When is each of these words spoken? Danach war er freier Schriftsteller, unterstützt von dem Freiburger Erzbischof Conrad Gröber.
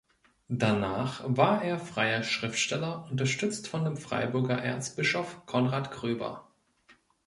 Danach 0.49 1.21
war 1.27 1.61
er 1.61 1.77
freier 1.77 2.23
Schriftsteller, 2.23 3.05
unterstützt 3.11 3.67
von 3.67 3.83
dem 3.83 3.97
Freiburger 3.97 4.57
Erzbischof 4.59 5.45
Conrad 5.45 5.91
Gröber. 5.91 6.47